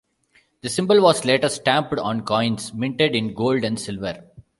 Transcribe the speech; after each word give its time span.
The 0.63 0.69
symbol 0.69 0.99
was 0.99 1.25
later 1.25 1.47
stamped 1.47 1.93
on 1.93 2.21
coins 2.23 2.73
minted 2.73 3.13
in 3.15 3.35
gold 3.35 3.63
and 3.63 3.79
silver. 3.79 4.23